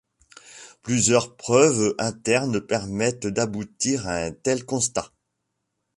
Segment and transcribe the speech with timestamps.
[0.81, 5.11] Plusieurs preuves internes permettent d’aboutir à un tel constat.